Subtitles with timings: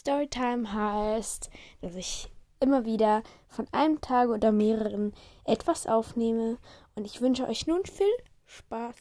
[0.00, 1.50] Storytime heißt,
[1.82, 5.12] dass ich immer wieder von einem Tag oder mehreren
[5.44, 6.56] etwas aufnehme
[6.94, 8.06] und ich wünsche euch nun viel
[8.46, 8.94] Spaß.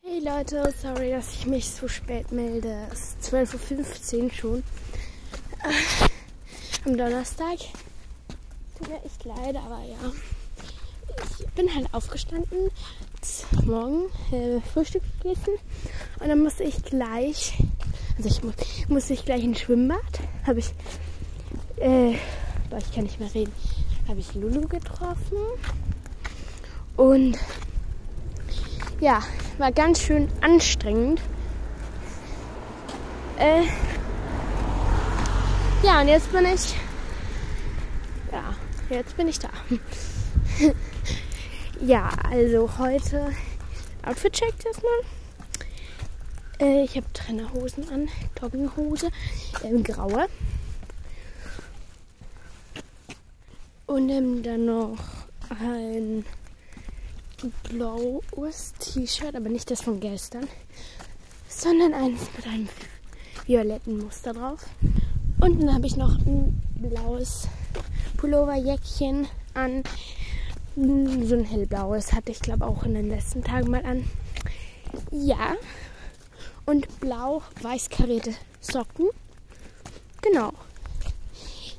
[0.00, 2.88] Hey Leute, sorry, dass ich mich so spät melde.
[2.90, 4.58] Es ist 12.15 Uhr schon.
[5.62, 7.58] Äh, am Donnerstag.
[8.78, 10.10] Tut mir echt leid, aber ja.
[11.38, 12.70] Ich bin halt aufgestanden,
[13.64, 15.54] morgen äh, Frühstück gegessen
[16.20, 17.54] und dann musste ich gleich,
[18.16, 18.54] also ich muss,
[18.88, 19.98] musste ich gleich ins Schwimmbad.
[20.46, 20.72] Habe ich,
[21.76, 22.16] äh,
[22.70, 23.52] boah, ich kann nicht mehr reden,
[24.08, 25.38] habe ich Lulu getroffen
[26.96, 27.38] und
[29.00, 29.22] ja,
[29.58, 31.20] war ganz schön anstrengend.
[33.38, 33.62] Äh,
[35.82, 36.74] ja, und jetzt bin ich,
[38.30, 38.54] ja,
[38.90, 39.48] jetzt bin ich da.
[41.86, 43.32] ja, also heute
[44.04, 44.92] Outfit-Check erstmal.
[46.58, 48.08] Äh, ich habe Trennerhosen an,
[48.40, 49.10] Jogginghose,
[49.62, 50.26] äh, graue.
[53.86, 54.96] Und ähm, dann noch
[55.50, 56.24] ein
[57.64, 60.48] blaues T-Shirt, aber nicht das von gestern,
[61.48, 62.68] sondern eins mit einem
[63.46, 64.64] violetten Muster drauf.
[65.40, 67.46] Und dann habe ich noch ein blaues
[68.16, 69.82] Pulloverjäckchen an.
[70.76, 74.04] So ein hellblaues hatte ich glaube auch in den letzten Tagen mal an.
[75.12, 75.54] Ja.
[76.66, 79.08] Und blau-weiß karierte Socken.
[80.22, 80.52] Genau.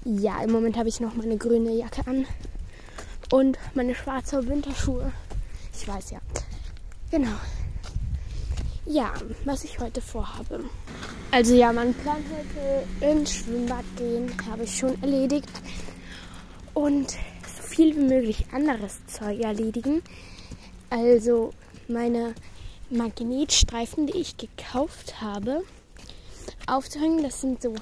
[0.05, 2.25] Ja, im Moment habe ich noch meine grüne Jacke an.
[3.31, 5.11] Und meine schwarze Winterschuhe.
[5.73, 6.19] Ich weiß ja.
[7.11, 7.35] Genau.
[8.85, 10.63] Ja, was ich heute vorhabe.
[11.31, 15.49] Also ja, mein Plan heute ins Schwimmbad gehen, habe ich schon erledigt.
[16.73, 17.17] Und
[17.75, 20.01] viel wie möglich anderes Zeug erledigen.
[20.89, 21.51] Also
[21.89, 22.33] meine
[22.89, 25.61] Magnetstreifen, die ich gekauft habe,
[26.67, 27.21] aufzuhängen.
[27.21, 27.75] Das sind so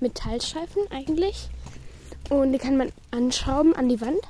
[0.00, 1.50] Metallstreifen eigentlich.
[2.30, 4.20] Und die kann man anschrauben an die Wand.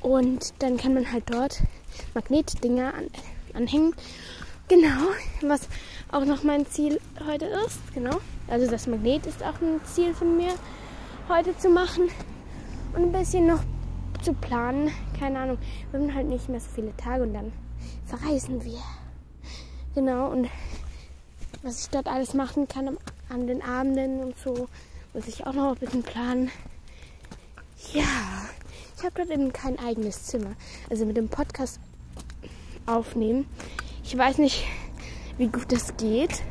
[0.00, 1.60] Und dann kann man halt dort
[2.14, 3.08] Magnetdinger an,
[3.52, 3.94] anhängen.
[4.68, 5.10] Genau,
[5.42, 5.68] was
[6.10, 7.78] auch noch mein Ziel heute ist.
[7.92, 8.18] Genau,
[8.48, 10.54] also das Magnet ist auch ein Ziel von mir
[11.28, 12.08] heute zu machen
[12.94, 13.60] und ein bisschen noch
[14.24, 14.90] zu planen.
[15.18, 15.58] Keine Ahnung,
[15.90, 17.52] wir haben halt nicht mehr so viele Tage und dann
[18.06, 18.78] verreisen wir.
[19.94, 20.48] Genau, und
[21.62, 22.96] was ich dort alles machen kann
[23.28, 24.68] an den Abenden und so,
[25.12, 26.50] muss ich auch noch ein bisschen planen.
[27.92, 28.02] Ja,
[28.96, 30.54] ich habe dort eben kein eigenes Zimmer.
[30.88, 31.78] Also mit dem Podcast
[32.86, 33.46] aufnehmen.
[34.02, 34.64] Ich weiß nicht,
[35.36, 36.42] wie gut das geht.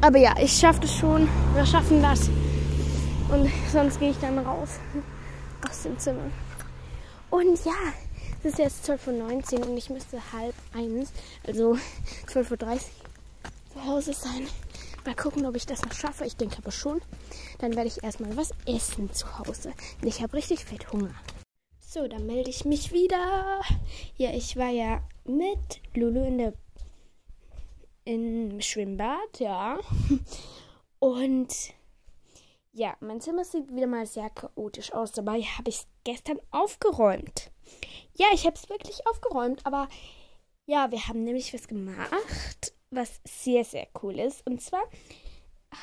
[0.00, 1.28] Aber ja, ich schaffe das schon.
[1.54, 2.28] Wir schaffen das.
[3.30, 4.78] Und sonst gehe ich dann raus
[5.86, 6.30] aus Zimmer.
[7.30, 7.72] Und ja,
[8.40, 11.12] es ist jetzt 12.19 Uhr und ich müsste halb eins,
[11.46, 11.72] also
[12.26, 12.78] 12.30 Uhr
[13.72, 14.46] zu Hause sein.
[15.04, 16.24] Mal gucken, ob ich das noch schaffe.
[16.24, 17.02] Ich denke aber schon.
[17.58, 19.72] Dann werde ich erstmal was essen zu Hause.
[20.02, 21.14] Ich habe richtig fett Hunger.
[21.80, 23.60] So, dann melde ich mich wieder.
[24.16, 26.54] Ja, ich war ja mit Lulu in der
[28.04, 29.78] im Schwimmbad, ja.
[30.98, 31.54] Und
[32.74, 35.12] ja, mein Zimmer sieht wieder mal sehr chaotisch aus.
[35.12, 37.52] Dabei habe ich es gestern aufgeräumt.
[38.14, 39.88] Ja, ich habe es wirklich aufgeräumt, aber
[40.66, 44.44] ja, wir haben nämlich was gemacht, was sehr, sehr cool ist.
[44.46, 44.82] Und zwar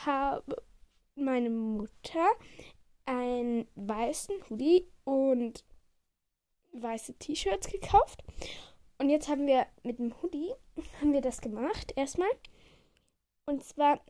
[0.05, 0.63] habe
[1.15, 2.27] meine Mutter
[3.05, 5.63] einen weißen Hoodie und
[6.73, 8.21] weiße T-Shirts gekauft.
[8.97, 10.51] Und jetzt haben wir mit dem Hoodie
[10.99, 12.31] haben wir das gemacht erstmal.
[13.45, 14.01] Und zwar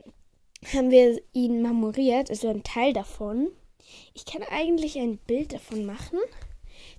[0.72, 3.50] haben wir ihn marmoriert, also ein Teil davon.
[4.14, 6.18] Ich kann eigentlich ein Bild davon machen.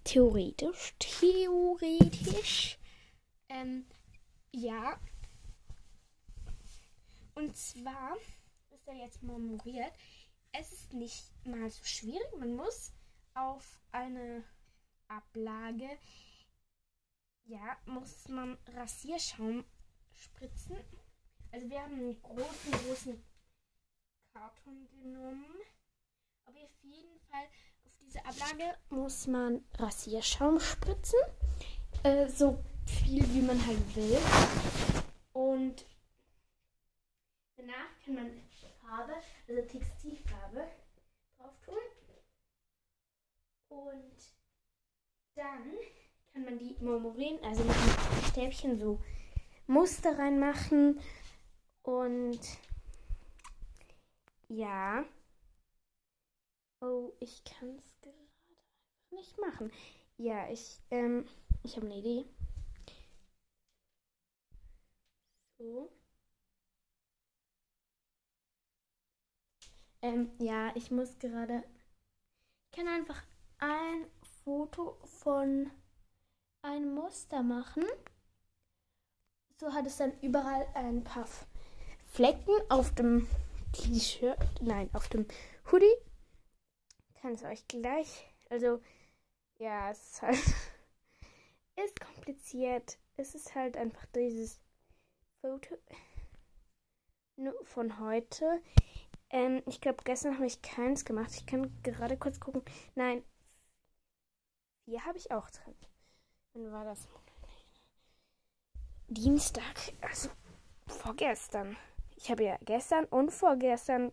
[0.03, 0.93] Theoretisch.
[0.99, 2.77] Theoretisch.
[3.49, 3.85] Ähm,
[4.51, 4.99] ja.
[7.35, 8.15] Und zwar
[8.71, 9.91] ist er jetzt marmoriert.
[10.51, 12.27] Es ist nicht mal so schwierig.
[12.37, 12.91] Man muss
[13.33, 14.43] auf eine
[15.07, 15.89] Ablage,
[17.45, 19.65] ja, muss man Rasierschaum
[20.11, 20.77] spritzen.
[21.51, 23.23] Also wir haben einen großen, großen
[24.33, 25.45] Karton genommen.
[26.45, 27.45] Auf jeden Fall
[27.85, 31.19] auf diese Ablage muss man Rasierschaum spritzen.
[32.03, 34.17] Äh, so viel wie man halt will.
[35.33, 35.85] Und
[37.55, 38.31] danach kann man
[38.81, 39.13] Farbe,
[39.47, 40.67] also Textilfarbe,
[41.37, 41.77] drauf tun.
[43.69, 44.13] Und
[45.35, 45.77] dann
[46.31, 48.99] kann man die marmorieren, also mit einem Stäbchen so
[49.67, 50.99] Muster reinmachen.
[51.83, 52.39] Und
[54.49, 55.03] ja.
[56.81, 58.15] Oh, ich kann es gerade
[59.11, 59.71] nicht machen.
[60.17, 61.25] Ja, ich, ähm,
[61.63, 62.25] ich habe eine Idee.
[65.57, 65.89] So.
[70.03, 71.63] Ähm, ja, ich muss gerade.
[72.65, 73.23] Ich kann einfach
[73.59, 74.05] ein
[74.43, 75.71] Foto von
[76.61, 77.85] einem Muster machen.
[79.59, 81.27] So hat es dann überall ein paar
[82.11, 83.27] Flecken auf dem
[83.73, 84.39] T-Shirt.
[84.61, 85.27] Nein, auf dem
[85.71, 85.93] Hoodie.
[87.21, 88.25] Kann es euch gleich.
[88.49, 88.79] Also,
[89.59, 90.37] ja, es ist halt.
[91.83, 92.97] ist kompliziert.
[93.17, 94.59] Es ist halt einfach dieses
[95.41, 95.77] Foto
[97.63, 98.61] von heute.
[99.29, 101.31] Ähm, ich glaube, gestern habe ich keins gemacht.
[101.35, 102.63] Ich kann gerade kurz gucken.
[102.95, 103.23] Nein.
[104.85, 105.75] Vier habe ich auch drin.
[106.53, 107.07] Wann war das?
[109.07, 109.93] Dienstag.
[110.01, 110.29] Also
[110.87, 111.75] vorgestern.
[112.15, 114.11] Ich habe ja gestern und vorgestern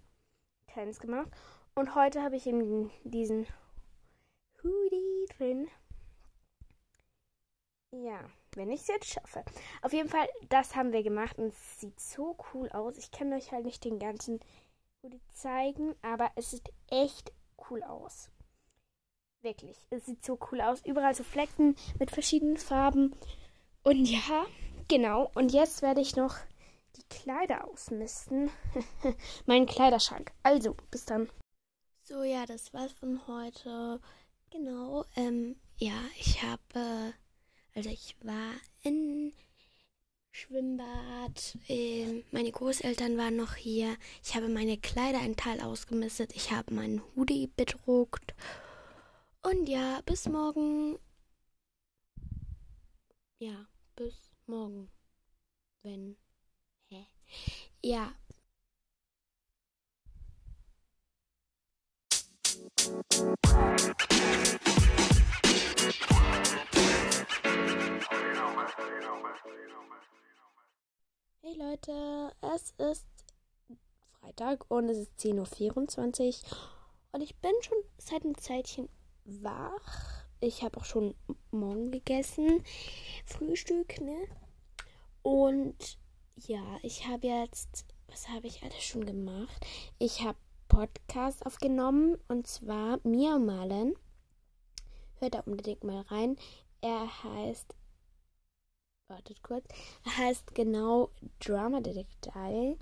[0.66, 1.30] keins gemacht.
[1.74, 3.46] Und heute habe ich eben diesen
[4.62, 5.68] Hoodie drin.
[7.92, 8.20] Ja,
[8.54, 9.44] wenn ich es jetzt schaffe.
[9.82, 12.96] Auf jeden Fall, das haben wir gemacht und es sieht so cool aus.
[12.98, 14.40] Ich kann euch halt nicht den ganzen
[15.02, 17.32] Hoodie zeigen, aber es sieht echt
[17.68, 18.30] cool aus.
[19.42, 20.84] Wirklich, es sieht so cool aus.
[20.84, 23.14] Überall so Flecken mit verschiedenen Farben.
[23.82, 24.44] Und ja,
[24.88, 25.30] genau.
[25.34, 26.36] Und jetzt werde ich noch
[27.00, 28.50] die Kleider ausmisten.
[29.46, 30.32] mein Kleiderschrank.
[30.42, 31.28] Also, bis dann.
[32.02, 34.00] So, ja, das war's von heute.
[34.50, 35.04] Genau.
[35.16, 37.14] Ähm, ja, ich habe,
[37.74, 38.52] also ich war
[38.82, 39.32] in
[40.32, 41.58] Schwimmbad.
[41.68, 43.96] Ähm, meine Großeltern waren noch hier.
[44.22, 46.34] Ich habe meine Kleider ein Teil ausgemistet.
[46.34, 48.34] Ich habe meinen Hoodie bedruckt.
[49.42, 50.98] Und ja, bis morgen.
[53.38, 53.66] Ja,
[53.96, 54.90] bis morgen.
[55.82, 56.16] Wenn.
[57.82, 58.12] Ja.
[71.42, 73.06] Hey Leute, es ist
[74.20, 76.58] Freitag und es ist 10.24 Uhr
[77.12, 78.88] und ich bin schon seit einem Zeitchen
[79.24, 80.24] wach.
[80.40, 81.14] Ich habe auch schon
[81.50, 82.62] morgen gegessen.
[83.26, 84.26] Frühstück, ne?
[85.22, 85.99] Und
[86.46, 89.66] ja, ich habe jetzt, was habe ich alles schon gemacht?
[89.98, 90.38] Ich habe
[90.68, 93.94] Podcast aufgenommen und zwar Mia malen.
[95.16, 96.36] Hört da unbedingt mal rein.
[96.80, 97.74] Er heißt,
[99.08, 99.66] wartet kurz,
[100.04, 101.10] er heißt genau
[101.40, 102.78] Drama Detektiv.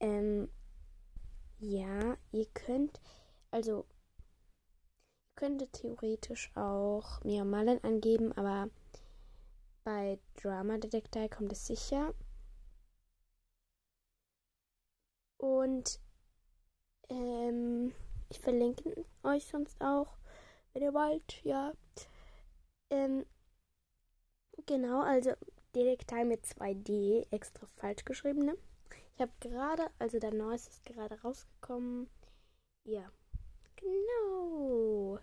[0.00, 0.48] Ähm,
[1.58, 3.00] ja, ihr könnt,
[3.50, 3.84] also
[5.34, 8.70] könnte theoretisch auch Mia Malen angeben, aber
[9.84, 12.14] bei Drama Detective kommt es sicher.
[15.38, 16.00] Und
[17.08, 17.94] ähm,
[18.28, 20.18] ich verlinke euch sonst auch,
[20.72, 21.72] wenn ihr wollt, ja.
[22.90, 23.24] Ähm,
[24.66, 25.32] genau, also
[25.74, 28.56] Detektiv mit 2D extra falsch geschrieben, ne?
[29.14, 32.08] Ich habe gerade, also der Neues ist gerade rausgekommen.
[32.84, 33.10] Ja.
[33.76, 35.18] Genau.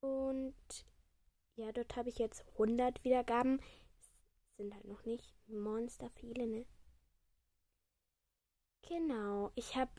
[0.00, 0.54] Und
[1.56, 3.60] ja, dort habe ich jetzt 100 Wiedergaben.
[4.56, 6.66] Sind halt noch nicht monster viele, ne?
[8.90, 9.92] Genau, ich habe,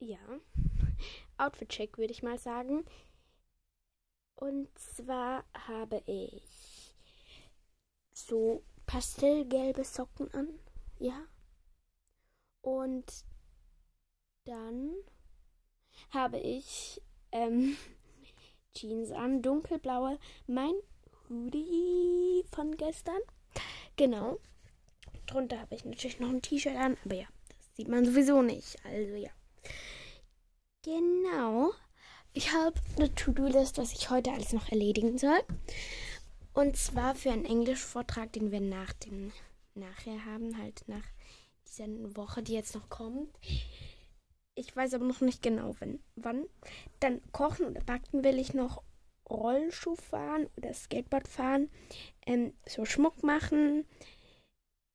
[0.00, 0.18] ja,
[1.38, 2.84] Outfit-Check würde ich mal sagen.
[4.34, 6.96] Und zwar habe ich
[8.12, 10.48] so pastellgelbe Socken an,
[10.98, 11.28] ja.
[12.60, 13.24] Und
[14.46, 14.96] dann
[16.10, 17.00] habe ich
[17.30, 17.76] ähm,
[18.74, 20.74] Jeans an, dunkelblaue, mein
[21.28, 23.20] Hoodie von gestern.
[23.94, 24.40] Genau.
[25.26, 27.28] Drunter habe ich natürlich noch ein T-Shirt an, aber ja,
[27.78, 28.76] sieht man sowieso nicht.
[28.84, 29.30] Also ja.
[30.84, 31.70] Genau.
[32.32, 35.40] Ich habe eine To-Do-List, was ich heute alles noch erledigen soll.
[36.52, 39.32] Und zwar für einen Englischvortrag, den wir nach den
[39.74, 41.04] nachher haben, halt nach
[41.66, 43.32] dieser Woche, die jetzt noch kommt.
[44.56, 46.46] Ich weiß aber noch nicht genau, wenn, wann.
[46.98, 48.82] Dann kochen oder backen will ich noch
[49.30, 51.70] Rollschuh fahren oder Skateboard fahren.
[52.26, 53.84] Ähm, so Schmuck machen.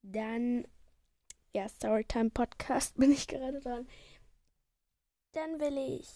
[0.01, 0.67] Dann,
[1.53, 3.88] ja, Storytime Podcast bin ich gerade dran.
[5.33, 6.10] Dann will ich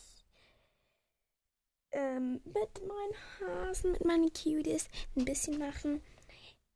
[1.91, 6.01] ähm, mit meinen Hasen, mit meinen Cuties ein bisschen machen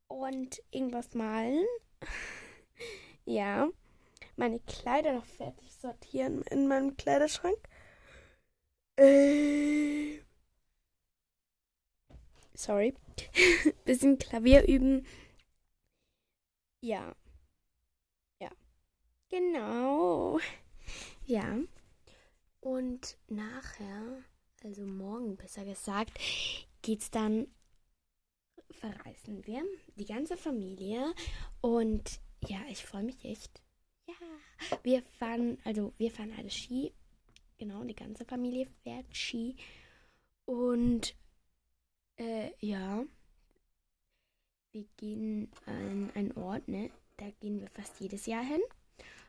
[0.08, 1.65] und irgendwas malen.
[3.25, 3.70] ja
[4.41, 7.58] meine Kleider noch fertig sortieren in meinem Kleiderschrank.
[8.98, 10.20] Äh,
[12.53, 12.96] sorry.
[13.86, 15.06] Bisschen Klavier üben.
[16.82, 17.13] Ja.
[17.13, 17.21] Ja.
[19.31, 20.39] Genau.
[21.25, 21.57] Ja.
[22.59, 24.23] Und nachher,
[24.63, 26.19] also morgen besser gesagt,
[26.81, 27.47] geht's dann
[28.71, 29.63] verreisen wir,
[29.95, 31.13] die ganze Familie.
[31.61, 33.61] Und ja, ich freue mich echt.
[34.07, 36.93] Ja, wir fahren, also wir fahren alle Ski.
[37.57, 39.55] Genau, die ganze Familie fährt Ski.
[40.45, 41.15] Und
[42.17, 43.05] äh, ja,
[44.73, 46.91] wir gehen an einen Ort, ne?
[47.17, 48.61] Da gehen wir fast jedes Jahr hin.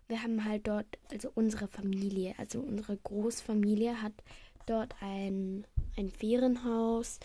[0.08, 4.12] Wir haben halt dort, also unsere Familie, also unsere Großfamilie hat
[4.66, 5.66] dort ein,
[5.96, 7.18] ein Ferienhaus.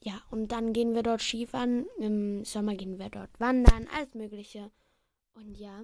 [0.00, 1.86] Ja, und dann gehen wir dort Skifahren.
[1.98, 4.70] Im Sommer gehen wir dort wandern, alles Mögliche.
[5.34, 5.82] Und ja,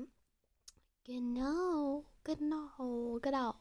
[1.05, 3.55] genau, genau, genau.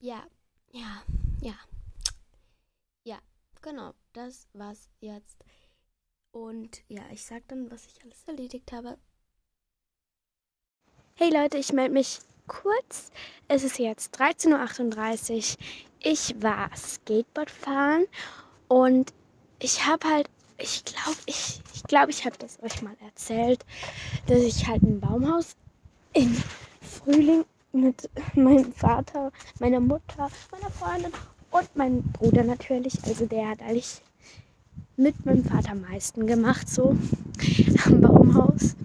[0.00, 0.24] Ja,
[0.72, 1.02] ja,
[1.40, 1.54] ja.
[3.04, 3.18] Ja,
[3.60, 5.44] genau, das war's jetzt.
[6.32, 8.98] Und ja, ich sag dann, was ich alles erledigt habe.
[11.18, 13.10] Hey Leute, ich melde mich kurz.
[13.48, 15.64] Es ist jetzt 13.38 Uhr.
[16.02, 18.04] Ich war Skateboard fahren
[18.68, 19.14] und
[19.58, 23.64] ich habe halt, ich glaube, ich, ich glaube, ich habe das euch mal erzählt,
[24.26, 25.56] dass ich halt ein Baumhaus
[26.12, 26.36] im
[26.82, 31.12] Frühling mit meinem Vater, meiner Mutter, meiner Freundin
[31.50, 34.02] und meinem Bruder natürlich, also der hat eigentlich
[34.96, 36.96] mit meinem Vater am meisten gemacht, so
[37.84, 38.76] am Baumhaus.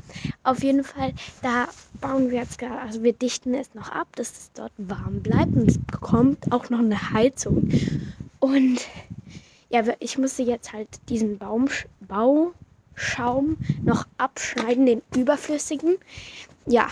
[0.43, 1.67] Auf jeden Fall, da
[1.99, 5.55] bauen wir jetzt gerade, also wir dichten es noch ab, dass es dort warm bleibt
[5.55, 7.69] und es bekommt auch noch eine Heizung.
[8.39, 8.81] Und
[9.69, 11.69] ja, ich musste jetzt halt diesen Baum,
[12.01, 15.97] Bauschaum noch abschneiden, den überflüssigen.
[16.65, 16.87] Ja,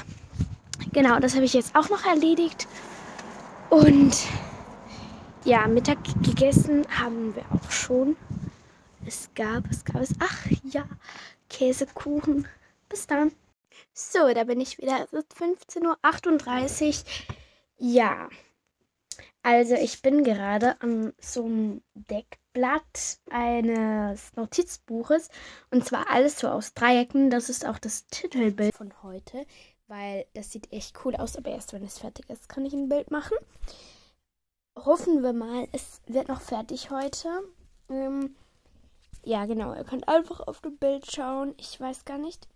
[0.94, 2.68] genau, das habe ich jetzt auch noch erledigt.
[3.70, 4.16] Und
[5.44, 8.16] ja, Mittag gegessen haben wir auch schon.
[9.10, 10.88] Es gab, es gab es, ach ja,
[11.50, 12.48] Käsekuchen.
[12.89, 13.32] Bis dann.
[13.92, 15.04] So, da bin ich wieder.
[15.04, 17.36] Es ist 15.38 Uhr.
[17.80, 18.30] Ja.
[19.42, 25.30] Also ich bin gerade an so einem Deckblatt eines Notizbuches.
[25.72, 27.32] Und zwar alles so aus Dreiecken.
[27.32, 29.44] Das ist auch das Titelbild von heute.
[29.88, 31.36] Weil das sieht echt cool aus.
[31.36, 33.38] Aber erst wenn es fertig ist, kann ich ein Bild machen.
[34.75, 37.28] Hoffen wir mal, es wird noch fertig heute.
[37.89, 38.36] Ähm,
[39.24, 39.74] ja, genau.
[39.74, 41.54] Ihr könnt einfach auf das Bild schauen.
[41.58, 42.48] Ich weiß gar nicht.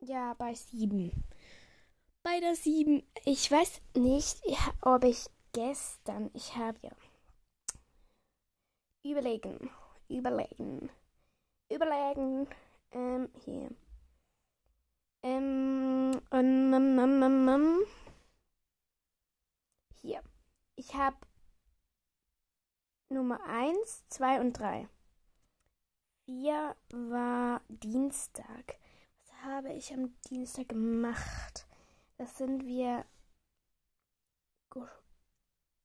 [0.00, 1.24] Ja, bei sieben.
[2.22, 3.02] Bei der sieben.
[3.24, 4.38] Ich weiß nicht,
[4.82, 6.30] ob ich gestern.
[6.34, 6.90] Ich habe ja.
[9.04, 9.70] Überlegen.
[10.08, 10.90] Überlegen.
[11.70, 12.48] Überlegen.
[12.92, 13.70] Ähm, hier.
[15.22, 17.78] Ähm, um, um, um, um,
[20.00, 20.22] Hier.
[20.76, 21.16] Ich habe
[23.08, 24.88] Nummer 1, 2 und 3.
[26.26, 28.78] 4 war Dienstag.
[29.20, 31.66] Was habe ich am Dienstag gemacht?
[32.18, 33.04] Das sind wir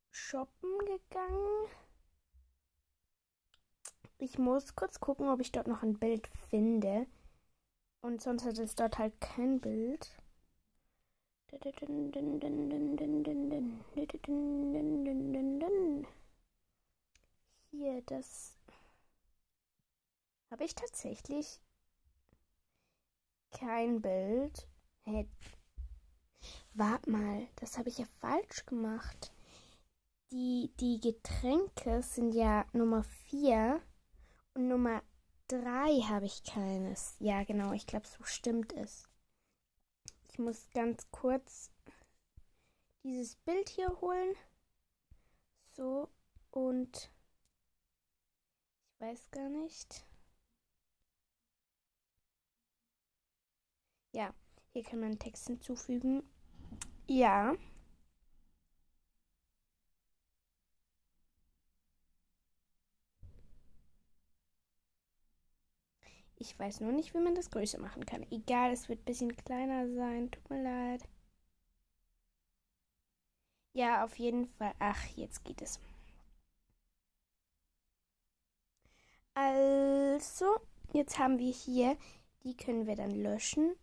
[0.09, 1.67] shoppen gegangen.
[4.17, 7.05] Ich muss kurz gucken, ob ich dort noch ein Bild finde.
[8.01, 10.09] Und sonst hat es dort halt kein Bild.
[17.69, 18.55] Hier, das
[20.51, 21.61] habe ich tatsächlich
[23.51, 24.67] kein Bild?
[25.03, 25.27] Hey,
[26.73, 29.31] wart mal, das habe ich ja falsch gemacht.
[30.31, 33.81] Die, die Getränke sind ja Nummer 4
[34.53, 35.01] und Nummer
[35.47, 37.15] 3 habe ich keines.
[37.19, 39.07] Ja, genau, ich glaube, so stimmt es.
[40.29, 41.71] Ich muss ganz kurz
[43.03, 44.35] dieses Bild hier holen.
[45.75, 46.09] So,
[46.51, 47.09] und
[48.93, 50.05] ich weiß gar nicht.
[54.13, 54.33] Ja,
[54.73, 56.23] hier kann man Text hinzufügen.
[57.07, 57.55] Ja.
[66.35, 68.25] Ich weiß nur nicht, wie man das größer machen kann.
[68.31, 70.31] Egal, es wird ein bisschen kleiner sein.
[70.31, 71.03] Tut mir leid.
[73.73, 74.73] Ja, auf jeden Fall.
[74.79, 75.79] Ach, jetzt geht es.
[79.33, 80.59] Also,
[80.93, 81.97] jetzt haben wir hier,
[82.43, 83.75] die können wir dann löschen.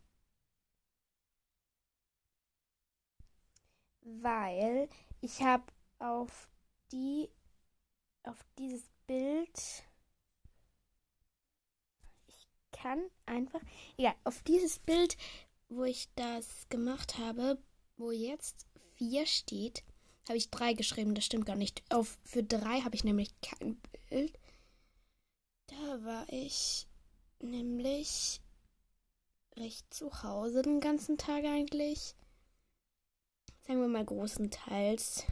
[4.23, 4.89] Weil
[5.21, 5.65] ich habe
[5.99, 6.49] auf
[6.93, 7.29] die
[8.25, 9.59] auf dieses Bild
[12.27, 13.61] ich kann einfach
[13.97, 15.17] ja auf dieses Bild
[15.69, 17.59] wo ich das gemacht habe
[17.97, 19.85] wo jetzt vier steht
[20.29, 21.83] habe ich drei geschrieben das stimmt gar nicht.
[21.91, 24.39] Auf für drei habe ich nämlich kein Bild.
[25.67, 26.87] Da war ich
[27.41, 28.41] nämlich
[29.57, 32.15] recht zu Hause den ganzen Tag eigentlich
[33.69, 35.27] sagen wir mal großenteils.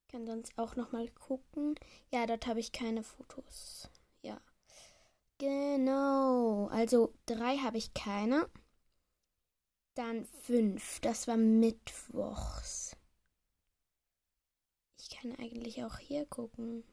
[0.00, 1.74] Ich kann sonst auch noch mal gucken.
[2.10, 3.90] Ja, dort habe ich keine Fotos.
[4.22, 4.40] Ja.
[5.36, 6.68] Genau.
[6.68, 8.48] Also drei habe ich keine.
[9.94, 11.00] Dann fünf.
[11.00, 12.96] Das war mittwochs.
[14.98, 16.84] Ich kann eigentlich auch hier gucken.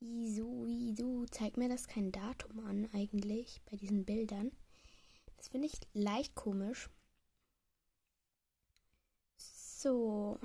[0.00, 1.24] Wieso, wieso?
[1.24, 4.52] Zeigt mir das kein Datum an eigentlich bei diesen Bildern?
[5.38, 6.90] Das finde ich leicht komisch.
[9.78, 10.40] So.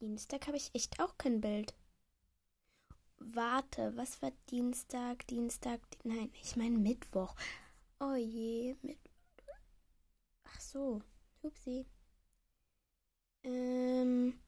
[0.00, 1.72] Dienstag habe ich echt auch kein Bild.
[3.18, 5.24] Warte, was war Dienstag?
[5.28, 5.80] Dienstag?
[6.02, 7.36] Nein, ich meine Mittwoch.
[8.00, 8.98] Oh je, mit.
[10.42, 11.00] Ach so,
[11.42, 11.86] upsie.
[13.44, 14.40] Ähm,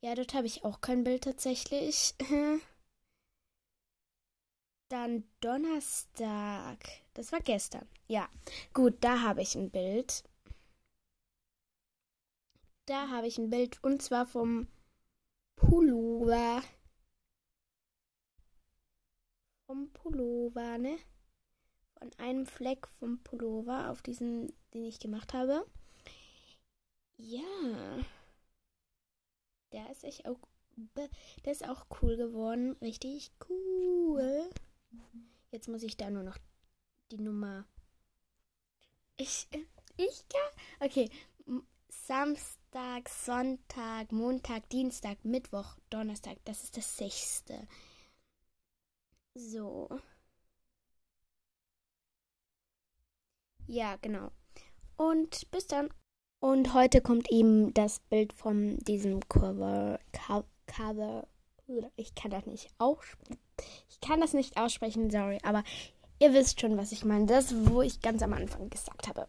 [0.00, 2.14] ja, dort habe ich auch kein Bild tatsächlich.
[4.88, 6.78] Dann Donnerstag.
[7.12, 7.86] Das war gestern.
[8.08, 8.30] Ja,
[8.72, 10.24] gut, da habe ich ein Bild.
[12.86, 14.66] Da habe ich ein Bild und zwar vom
[15.56, 16.62] Pullover.
[19.66, 20.98] Vom Pullover, ne?
[21.98, 25.64] Von einem Fleck vom Pullover auf diesen, den ich gemacht habe.
[27.16, 28.04] Ja.
[29.70, 30.40] Der ist echt auch.
[30.96, 32.72] Der ist auch cool geworden.
[32.80, 34.50] Richtig cool.
[35.52, 36.38] Jetzt muss ich da nur noch
[37.12, 37.64] die Nummer.
[39.16, 39.46] Ich.
[39.96, 40.88] Ich kann.
[40.88, 41.10] Okay.
[41.92, 46.38] Samstag, Sonntag, Montag, Dienstag, Mittwoch, Donnerstag.
[46.44, 47.68] Das ist das sechste.
[49.34, 49.88] So.
[53.66, 54.30] Ja, genau.
[54.96, 55.88] Und bis dann.
[56.40, 60.00] Und heute kommt eben das Bild von diesem Cover.
[60.66, 61.28] Cover.
[61.96, 63.38] Ich kann das nicht aussprechen.
[63.88, 65.38] Ich kann das nicht aussprechen, sorry.
[65.44, 65.62] Aber
[66.18, 67.26] ihr wisst schon, was ich meine.
[67.26, 69.28] Das, wo ich ganz am Anfang gesagt habe.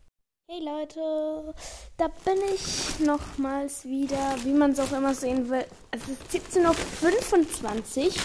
[0.50, 1.56] Hey Leute,
[1.96, 5.66] da bin ich nochmals wieder, wie man es auch immer sehen will.
[5.92, 6.22] Es ist
[6.52, 8.20] 17.25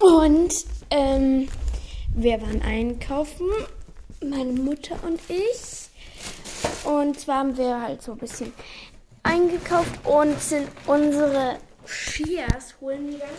[0.00, 0.52] Uhr und
[0.90, 1.48] ähm,
[2.16, 3.46] wir waren einkaufen,
[4.20, 5.88] meine Mutter und ich.
[6.84, 8.52] Und zwar haben wir halt so ein bisschen
[9.22, 13.30] eingekauft und sind unsere Skiers holen gegangen.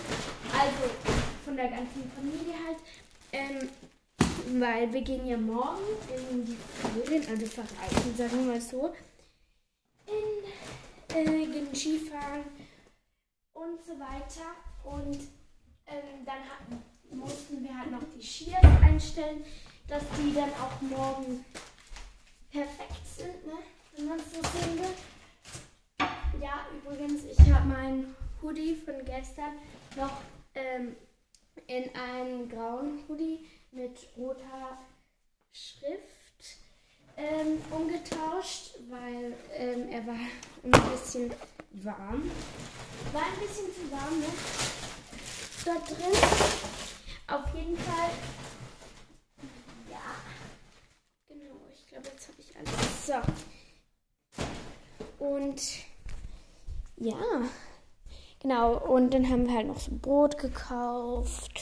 [0.54, 0.94] Also
[1.44, 2.78] von der ganzen Familie halt.
[3.34, 3.70] Ähm,
[4.58, 5.84] weil wir gehen ja morgen
[6.32, 8.94] in die Ferien, also verreisen, sagen wir mal so.
[10.08, 12.44] In, äh, Skifahren
[13.54, 14.56] und so weiter.
[14.84, 15.20] Und
[15.88, 19.44] ähm, dann hatten, mussten wir halt noch die Skier einstellen,
[19.88, 21.46] dass die dann auch morgen
[22.52, 23.54] perfekt sind, ne?
[23.96, 26.42] wenn man es so sehen will.
[26.42, 29.54] Ja, übrigens, ich habe meinen Hoodie von gestern
[29.96, 30.22] noch
[30.56, 30.96] ähm,
[31.68, 34.78] in einen grauen Hoodie mit roter
[35.52, 36.58] Schrift
[37.18, 40.14] ähm, umgetauscht, weil ähm, er war
[40.64, 41.32] ein bisschen
[41.84, 42.32] warm.
[43.14, 44.26] War ein bisschen zu warm, ne?
[45.66, 46.14] Dort drin.
[47.28, 48.10] Auf jeden Fall.
[49.92, 50.16] Ja.
[51.28, 53.06] Genau, ich glaube, jetzt habe ich alles.
[53.06, 53.22] So.
[55.24, 55.62] Und
[56.98, 57.50] ja.
[58.42, 61.60] Genau, und dann haben wir halt noch so Brot gekauft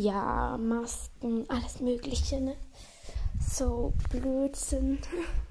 [0.00, 2.56] ja, Masken, alles Mögliche, ne?
[3.38, 4.98] So, Blödsinn.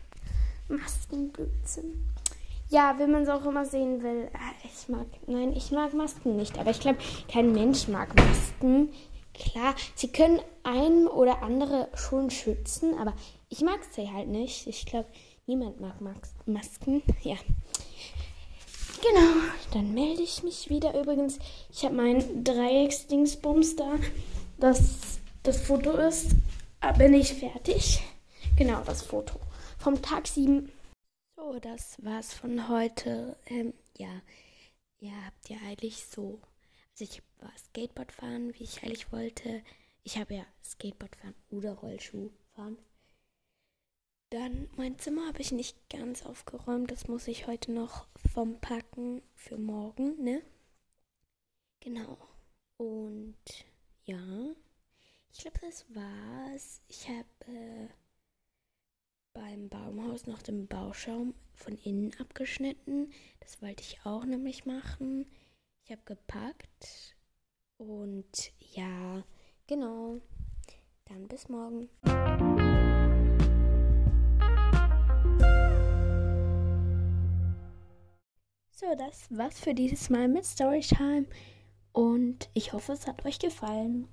[0.68, 2.06] Maskenblödsinn.
[2.70, 4.30] Ja, wie man es auch immer sehen will.
[4.34, 6.58] Ah, ich mag, nein, ich mag Masken nicht.
[6.60, 8.90] Aber ich glaube, kein Mensch mag Masken.
[9.34, 13.14] Klar, sie können einen oder andere schon schützen, aber
[13.50, 14.68] ich mag sie halt nicht.
[14.68, 15.08] Ich glaube,
[15.48, 15.96] niemand mag
[16.46, 17.02] Masken.
[17.24, 17.38] Ja.
[19.02, 19.32] Genau,
[19.74, 21.00] dann melde ich mich wieder.
[21.00, 21.40] Übrigens,
[21.72, 23.94] ich habe mein Dreiecksdingsbums da.
[24.60, 26.36] Das, das Foto ist,
[26.82, 28.02] äh, bin ich fertig.
[28.58, 29.39] Genau, das Foto
[29.78, 30.69] vom Tag 7.
[31.38, 33.38] So, das war's von heute.
[33.45, 34.22] Ähm, ja,
[35.00, 36.41] ihr habt ja eigentlich so.
[36.91, 39.63] Also ich war Skateboard fahren, wie ich eigentlich wollte.
[40.04, 42.78] Ich habe ja Skateboard fahren oder Rollschuh fahren.
[44.30, 46.91] Dann mein Zimmer habe ich nicht ganz aufgeräumt.
[46.91, 50.41] Das muss ich heute noch vom Packen für morgen, ne?
[51.80, 52.17] Genau.
[52.76, 53.38] Und
[55.39, 56.82] ich glaube, das war's.
[56.89, 57.88] Ich habe äh,
[59.34, 63.10] beim Baumhaus noch den Bauschaum von innen abgeschnitten.
[63.39, 65.25] Das wollte ich auch nämlich machen.
[65.86, 67.15] Ich habe gepackt.
[67.78, 69.23] Und ja,
[69.65, 70.19] genau.
[71.06, 71.88] Dann bis morgen.
[78.71, 81.28] So, das war's für dieses Mal mit Storytime
[81.93, 84.10] und ich hoffe, es hat euch gefallen.